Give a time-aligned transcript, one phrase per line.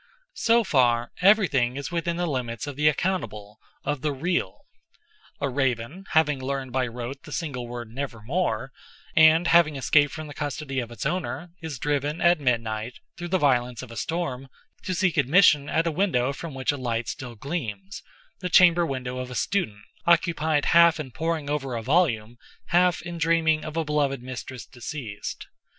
[0.33, 4.61] So far, everything is within the limits of the accountable—of the real.
[5.39, 8.71] A raven, having learned by rote the single word "Nevermore,"
[9.15, 13.37] and having escaped from the custody of its owner, is driven at midnight, through the
[13.37, 14.47] violence of a storm,
[14.85, 19.29] to seek admission at a window from which a light still gleams—the chamber window of
[19.29, 22.37] a student, occupied half in poring over a volume,
[22.69, 25.45] half in dreaming of a beloved mistress deceased.